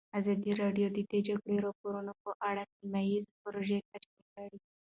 [0.19, 4.57] ازادي راډیو د د جګړې راپورونه په اړه سیمه ییزې پروژې تشریح کړې.